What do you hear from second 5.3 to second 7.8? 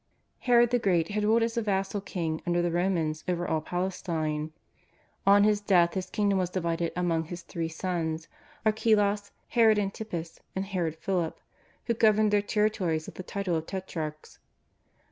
his death his kingdom was divided among his three